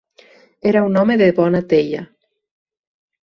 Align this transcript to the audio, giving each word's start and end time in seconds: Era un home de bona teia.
Era 0.69 0.81
un 0.85 0.97
home 1.01 1.17
de 1.23 1.27
bona 1.41 1.61
teia. 1.73 2.01